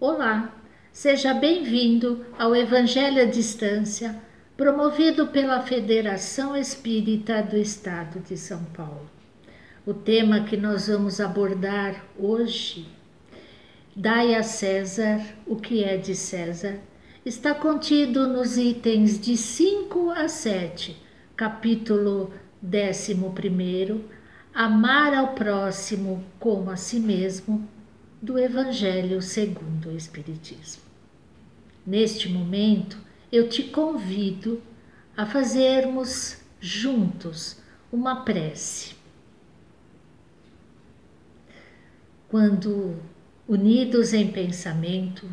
[0.00, 0.50] Olá,
[0.90, 4.18] seja bem-vindo ao Evangelho à Distância,
[4.56, 9.10] promovido pela Federação Espírita do Estado de São Paulo.
[9.84, 12.88] O tema que nós vamos abordar hoje,
[13.94, 16.78] Dai a César o que é de César,
[17.22, 20.96] está contido nos itens de 5 a 7,
[21.36, 22.32] capítulo
[22.64, 24.02] 11,
[24.54, 27.68] Amar ao próximo como a si mesmo,
[28.20, 30.82] do Evangelho segundo o Espiritismo.
[31.86, 32.98] Neste momento,
[33.32, 34.62] eu te convido
[35.16, 37.56] a fazermos juntos
[37.90, 38.94] uma prece.
[42.28, 42.96] Quando
[43.48, 45.26] unidos em pensamento,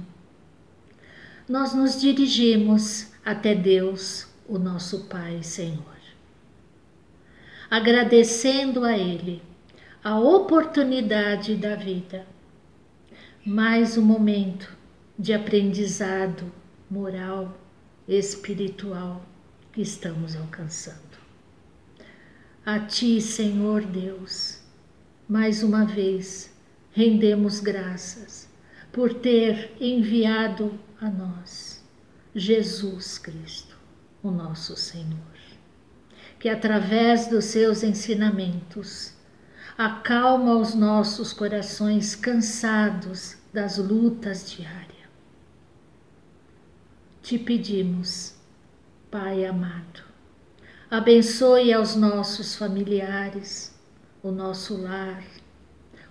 [1.47, 5.97] nós nos dirigimos até Deus, o nosso Pai Senhor,
[7.69, 9.43] agradecendo a Ele
[10.01, 12.25] a oportunidade da vida
[13.47, 14.75] mais um momento
[15.17, 16.51] de aprendizado
[16.91, 17.57] moral,
[18.05, 19.25] espiritual
[19.71, 21.17] que estamos alcançando.
[22.65, 24.59] A Ti, Senhor Deus,
[25.29, 26.53] mais uma vez
[26.91, 28.49] rendemos graças
[28.91, 31.81] por ter enviado a nós
[32.35, 33.77] Jesus Cristo,
[34.21, 35.37] o nosso Senhor,
[36.37, 39.13] que através dos seus ensinamentos
[39.77, 44.87] acalma os nossos corações cansados das lutas diárias.
[47.21, 48.33] Te pedimos,
[49.11, 50.01] Pai amado,
[50.89, 53.79] abençoe aos nossos familiares,
[54.23, 55.23] o nosso lar,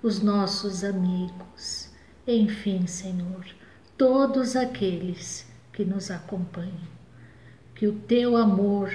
[0.01, 1.91] os nossos amigos,
[2.25, 3.45] enfim, Senhor,
[3.99, 6.97] todos aqueles que nos acompanham.
[7.75, 8.93] Que o teu amor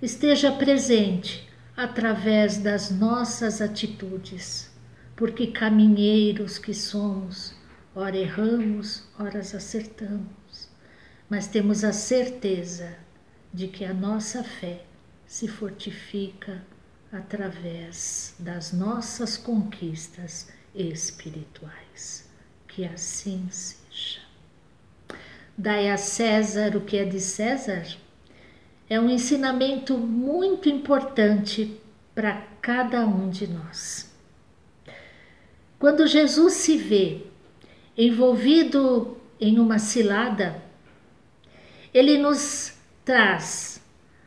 [0.00, 1.49] esteja presente
[1.82, 4.70] através das nossas atitudes,
[5.16, 7.54] porque caminheiros que somos,
[7.94, 10.68] ora erramos, ora acertamos,
[11.26, 12.98] mas temos a certeza
[13.50, 14.84] de que a nossa fé
[15.26, 16.62] se fortifica
[17.10, 22.28] através das nossas conquistas espirituais.
[22.68, 24.20] Que assim seja.
[25.56, 27.86] Dai a César o que é de César
[28.90, 31.80] é um ensinamento muito importante
[32.12, 34.12] para cada um de nós.
[35.78, 37.22] Quando Jesus se vê
[37.96, 40.60] envolvido em uma cilada,
[41.94, 42.74] ele nos
[43.04, 43.80] traz,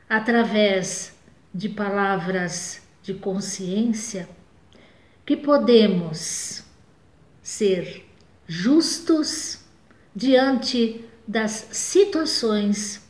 [0.09, 1.13] através
[1.53, 4.29] de palavras de consciência,
[5.25, 6.63] que podemos
[7.41, 8.05] ser
[8.47, 9.59] justos
[10.15, 13.02] diante das situações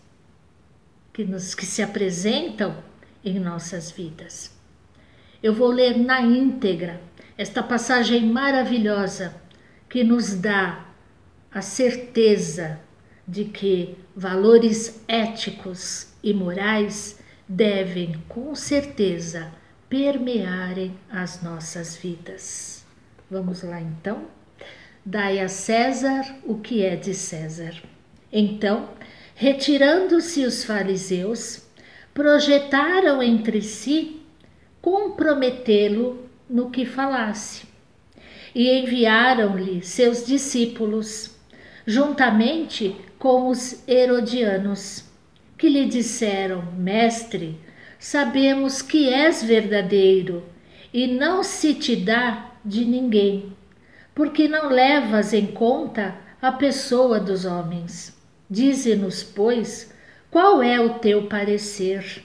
[1.13, 2.75] que, nos, que se apresentam
[3.23, 4.51] em nossas vidas.
[5.41, 6.99] Eu vou ler na íntegra
[7.37, 9.35] esta passagem maravilhosa
[9.87, 10.85] que nos dá
[11.51, 12.79] a certeza
[13.27, 19.51] de que valores éticos e morais devem com certeza
[19.89, 22.85] permearem as nossas vidas.
[23.29, 24.27] Vamos lá então?
[25.05, 27.75] Dai a César o que é de César.
[28.31, 28.89] Então,
[29.43, 31.63] retirando-se os fariseus,
[32.13, 34.21] projetaram entre si
[34.81, 37.65] comprometê-lo no que falasse
[38.55, 41.35] e enviaram-lhe seus discípulos,
[41.85, 45.03] juntamente com os herodianos,
[45.57, 47.59] que lhe disseram: Mestre,
[47.99, 50.41] sabemos que és verdadeiro
[50.93, 53.51] e não se te dá de ninguém,
[54.15, 58.12] porque não levas em conta a pessoa dos homens.
[58.53, 59.91] Dize-nos, pois,
[60.29, 62.23] qual é o teu parecer?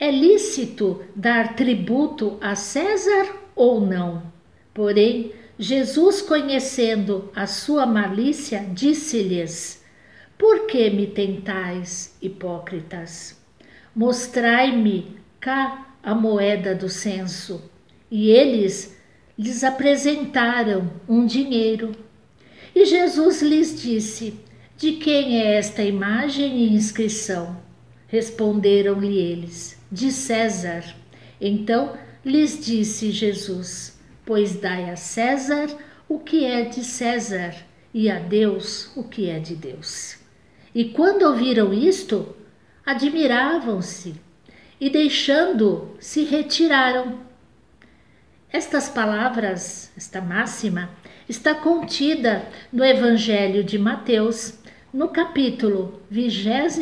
[0.00, 4.32] É lícito dar tributo a César ou não?
[4.72, 9.84] Porém, Jesus, conhecendo a sua malícia, disse-lhes:
[10.38, 13.38] Por que me tentais, hipócritas?
[13.94, 17.70] Mostrai-me cá a moeda do censo.
[18.10, 18.96] E eles
[19.36, 21.92] lhes apresentaram um dinheiro.
[22.74, 24.48] E Jesus lhes disse:
[24.78, 27.60] De quem é esta imagem e inscrição?
[28.06, 30.84] Responderam-lhe eles: De César.
[31.40, 35.66] Então lhes disse Jesus: pois dai a César
[36.08, 37.56] o que é de César
[37.92, 40.16] e a Deus o que é de Deus.
[40.72, 42.36] E quando ouviram isto,
[42.86, 44.14] admiravam-se
[44.80, 47.18] e, deixando, se retiraram.
[48.48, 50.88] Estas palavras, esta máxima,
[51.28, 54.54] está contida no Evangelho de Mateus,
[54.92, 56.78] no capítulo 22,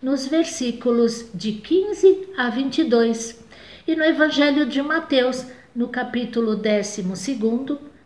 [0.00, 3.44] nos versículos de 15 a 22,
[3.86, 5.44] e no Evangelho de Mateus,
[5.74, 7.02] no capítulo 12,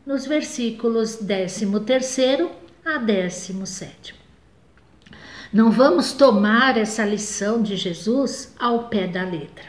[0.07, 2.49] nos versículos 13
[2.85, 4.19] a décimo sétimo.
[5.53, 9.67] Não vamos tomar essa lição de Jesus ao pé da letra.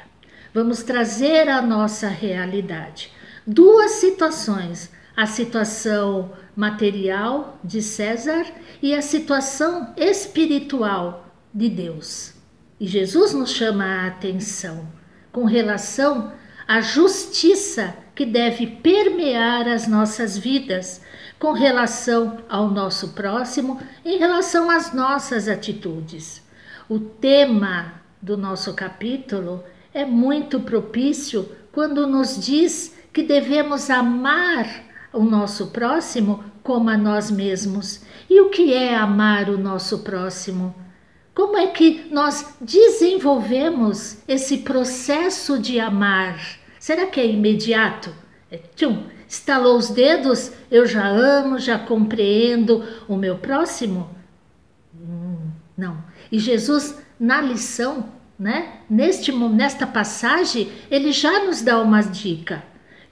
[0.53, 3.11] Vamos trazer a nossa realidade.
[3.45, 8.45] Duas situações: a situação material de César
[8.81, 12.33] e a situação espiritual de Deus.
[12.77, 14.85] E Jesus nos chama a atenção
[15.31, 16.33] com relação
[16.67, 21.01] à justiça que deve permear as nossas vidas,
[21.39, 26.45] com relação ao nosso próximo, em relação às nossas atitudes.
[26.89, 29.63] O tema do nosso capítulo
[29.93, 37.31] é muito propício quando nos diz que devemos amar o nosso próximo como a nós
[37.31, 38.01] mesmos.
[38.29, 40.75] E o que é amar o nosso próximo?
[41.33, 46.37] Como é que nós desenvolvemos esse processo de amar?
[46.79, 48.13] Será que é imediato?
[48.51, 54.09] É, tchum, estalou os dedos, eu já amo, já compreendo o meu próximo?
[54.93, 56.03] Hum, não.
[56.31, 62.63] E Jesus, na lição, né, neste, nesta passagem, ele já nos dá uma dica: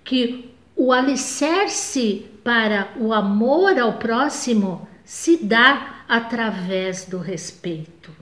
[0.04, 8.16] que o alicerce para o amor ao próximo se dá através do respeito.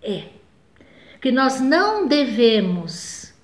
[0.00, 0.26] É.
[1.20, 3.34] Que nós não devemos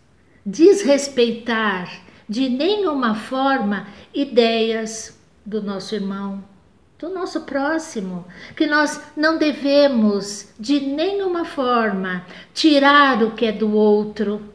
[0.44, 1.90] desrespeitar
[2.28, 6.44] de nenhuma forma ideias do nosso irmão,
[7.00, 8.24] do nosso próximo,
[8.56, 12.24] que nós não devemos de nenhuma forma
[12.54, 14.54] tirar o que é do outro,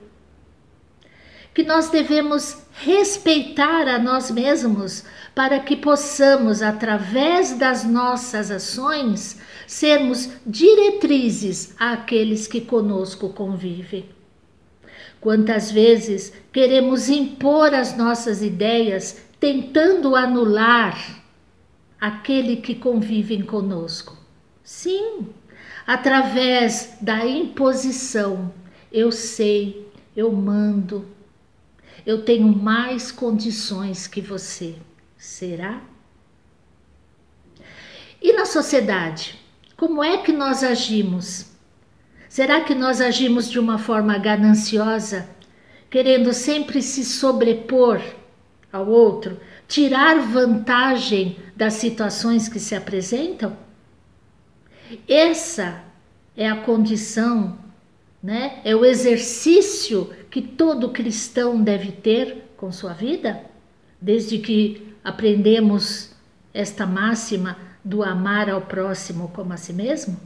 [1.62, 5.04] que nós devemos respeitar a nós mesmos
[5.36, 14.10] para que possamos, através das nossas ações, sermos diretrizes àqueles que conosco convivem.
[15.20, 21.22] Quantas vezes queremos impor as nossas ideias tentando anular
[22.00, 24.18] aquele que convive conosco?
[24.64, 25.28] Sim,
[25.86, 28.52] através da imposição.
[28.92, 31.06] Eu sei, eu mando,
[32.06, 34.76] eu tenho mais condições que você.
[35.18, 35.82] Será?
[38.22, 39.40] E na sociedade,
[39.78, 41.52] como é que nós agimos?
[42.30, 45.30] Será que nós agimos de uma forma gananciosa,
[45.90, 48.02] querendo sempre se sobrepor
[48.72, 53.58] ao outro, tirar vantagem das situações que se apresentam?
[55.08, 55.84] Essa
[56.36, 57.58] é a condição,
[58.22, 58.60] né?
[58.64, 63.44] É o exercício que todo cristão deve ter com sua vida,
[64.00, 66.12] desde que aprendemos
[66.54, 70.20] esta máxima do amar ao próximo como a si mesmo?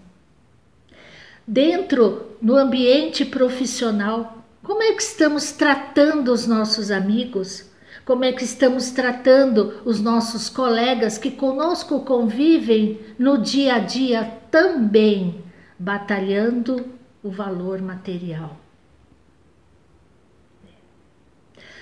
[1.48, 7.70] Dentro, no ambiente profissional, como é que estamos tratando os nossos amigos?
[8.04, 14.24] Como é que estamos tratando os nossos colegas que conosco convivem no dia a dia
[14.50, 15.44] também,
[15.78, 16.95] batalhando
[17.26, 18.56] o valor material?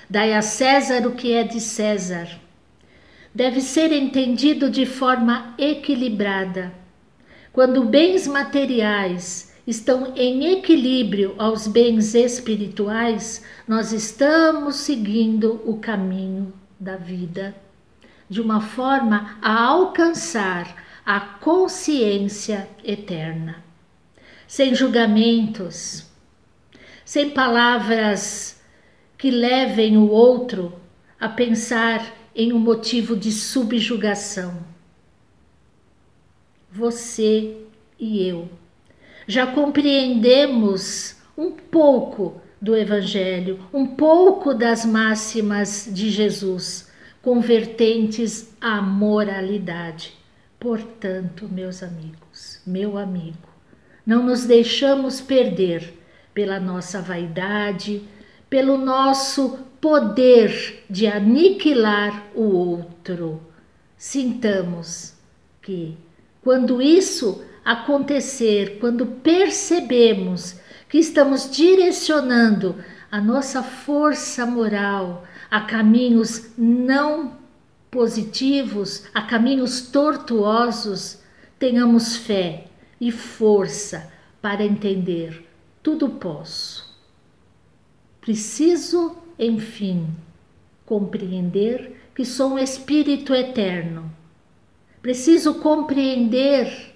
[0.10, 2.40] Dai a César o que é de César
[3.36, 6.72] deve ser entendido de forma equilibrada.
[7.52, 16.96] Quando bens materiais estão em equilíbrio aos bens espirituais, nós estamos seguindo o caminho da
[16.96, 17.54] vida,
[18.30, 23.73] de uma forma a alcançar a consciência eterna.
[24.56, 26.06] Sem julgamentos,
[27.04, 28.62] sem palavras
[29.18, 30.80] que levem o outro
[31.20, 34.64] a pensar em um motivo de subjugação.
[36.72, 37.66] Você
[38.00, 38.48] e eu
[39.28, 46.92] já compreendemos um pouco do Evangelho, um pouco das máximas de Jesus,
[47.24, 50.14] convertentes à moralidade.
[50.60, 53.53] Portanto, meus amigos, meu amigo,
[54.06, 56.00] não nos deixamos perder
[56.34, 58.04] pela nossa vaidade,
[58.50, 63.42] pelo nosso poder de aniquilar o outro.
[63.98, 65.14] Sintamos
[65.62, 65.98] que,
[66.42, 72.76] quando isso acontecer, quando percebemos que estamos direcionando
[73.12, 77.38] a nossa força moral a caminhos não
[77.92, 81.20] positivos, a caminhos tortuosos,
[81.60, 82.66] tenhamos fé
[83.08, 85.48] e força para entender:
[85.82, 86.98] tudo posso.
[88.22, 90.16] Preciso enfim,
[90.86, 94.10] compreender que sou um espírito eterno.
[95.02, 96.96] Preciso compreender,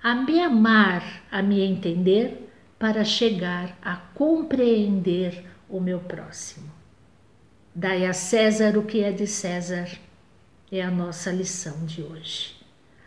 [0.00, 6.70] a me amar, a me entender, para chegar a compreender o meu próximo.
[7.74, 9.88] Dai a César o que é de César,
[10.70, 12.56] é a nossa lição de hoje.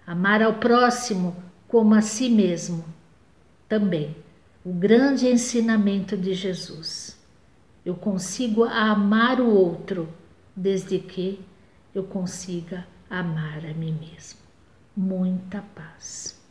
[0.06, 1.36] Amar ao próximo
[1.76, 2.86] como a si mesmo.
[3.68, 4.16] Também
[4.64, 7.20] o grande ensinamento de Jesus.
[7.86, 10.08] Eu consigo amar o outro
[10.56, 11.38] desde que
[11.94, 14.40] eu consiga amar a mim mesmo.
[14.96, 16.42] Muita paz.